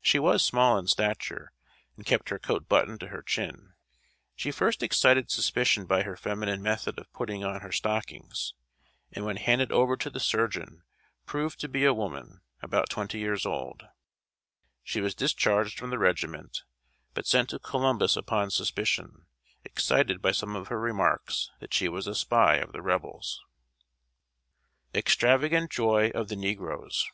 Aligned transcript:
She 0.00 0.20
was 0.20 0.44
small 0.44 0.78
in 0.78 0.86
stature, 0.86 1.50
and 1.96 2.06
kept 2.06 2.28
her 2.28 2.38
coat 2.38 2.68
buttoned 2.68 3.00
to 3.00 3.08
her 3.08 3.20
chin. 3.20 3.72
She 4.36 4.52
first 4.52 4.80
excited 4.80 5.28
suspicion 5.28 5.86
by 5.86 6.04
her 6.04 6.16
feminine 6.16 6.62
method 6.62 7.00
of 7.00 7.12
putting 7.12 7.42
on 7.42 7.62
her 7.62 7.72
stockings; 7.72 8.54
and 9.10 9.24
when 9.24 9.38
handed 9.38 9.72
over 9.72 9.96
to 9.96 10.08
the 10.08 10.20
surgeon 10.20 10.84
proved 11.26 11.58
to 11.58 11.68
be 11.68 11.84
a 11.84 11.92
woman, 11.92 12.42
about 12.62 12.90
twenty 12.90 13.18
years 13.18 13.44
old. 13.44 13.82
She 14.84 15.00
was 15.00 15.16
discharged 15.16 15.80
from 15.80 15.90
the 15.90 15.98
regiment, 15.98 16.62
but 17.12 17.26
sent 17.26 17.50
to 17.50 17.58
Columbus 17.58 18.16
upon 18.16 18.52
suspicion, 18.52 19.26
excited 19.64 20.22
by 20.22 20.30
some 20.30 20.54
of 20.54 20.68
her 20.68 20.78
remarks, 20.78 21.50
that 21.58 21.74
she 21.74 21.88
was 21.88 22.06
a 22.06 22.14
spy 22.14 22.54
of 22.58 22.70
the 22.70 22.82
Rebels. 22.82 23.40
So 24.94 25.02
called, 25.02 25.40
though 25.42 25.48
nearly 25.48 25.50
all 25.50 25.50
its 25.50 25.50
members 25.50 25.50
came 25.50 25.50
from 25.50 25.50
Cincinnati. 25.50 25.50
[Sidenote: 25.50 25.64
EXTRAVAGANT 25.64 25.70
JOY 25.72 26.10
OF 26.16 26.28
THE 26.28 26.36
NEGROES. 26.36 27.06